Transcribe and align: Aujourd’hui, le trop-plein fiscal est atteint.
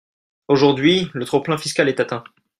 Aujourd’hui, 0.47 1.11
le 1.13 1.25
trop-plein 1.25 1.59
fiscal 1.59 1.87
est 1.87 1.99
atteint. 1.99 2.23